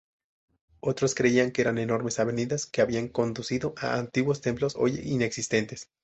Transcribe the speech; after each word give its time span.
Otros 0.79 1.13
creían 1.13 1.51
que 1.51 1.61
eran 1.61 1.77
enormes 1.77 2.17
avenidas 2.17 2.65
que 2.65 2.81
habían 2.81 3.07
conducido 3.07 3.75
a 3.77 3.99
antiguos 3.99 4.41
templos 4.41 4.73
hoy 4.75 4.99
inexistentes. 4.99 5.89